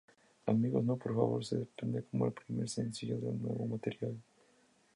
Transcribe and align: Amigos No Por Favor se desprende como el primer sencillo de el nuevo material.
Amigos 0.47 0.83
No 0.83 0.97
Por 0.97 1.13
Favor 1.13 1.45
se 1.45 1.57
desprende 1.57 2.03
como 2.09 2.25
el 2.25 2.33
primer 2.33 2.67
sencillo 2.67 3.19
de 3.19 3.29
el 3.29 3.39
nuevo 3.39 3.67
material. 3.67 4.17